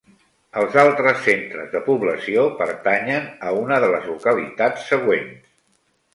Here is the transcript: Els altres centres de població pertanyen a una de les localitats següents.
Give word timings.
Els 0.59 0.77
altres 0.83 1.19
centres 1.25 1.69
de 1.73 1.81
població 1.89 2.47
pertanyen 2.63 3.29
a 3.51 3.55
una 3.61 3.79
de 3.85 3.93
les 3.93 4.09
localitats 4.15 4.91
següents. 4.95 5.55